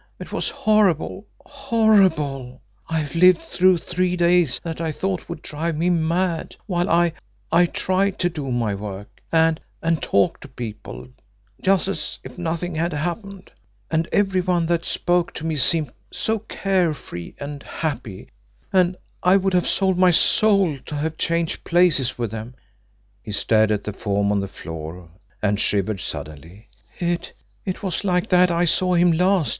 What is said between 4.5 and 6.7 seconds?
that I thought would drive me mad,